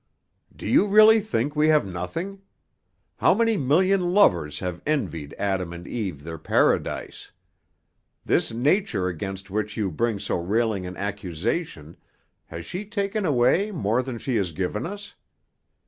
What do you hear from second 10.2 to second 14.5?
railing an accusation, has she taken away more than she